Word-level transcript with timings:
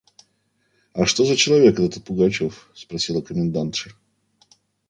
–А 0.93 1.05
что 1.05 1.25
за 1.25 1.35
человек 1.37 1.79
этот 1.79 2.03
Пугачев?– 2.03 2.71
спросила 2.73 3.21
комендантша. 3.21 3.91